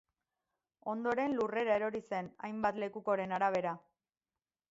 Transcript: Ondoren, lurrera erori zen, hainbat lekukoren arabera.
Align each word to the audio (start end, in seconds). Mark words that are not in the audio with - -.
Ondoren, 0.93 1.35
lurrera 1.39 1.75
erori 1.81 2.01
zen, 2.15 2.31
hainbat 2.47 2.81
lekukoren 2.85 3.37
arabera. 3.39 3.75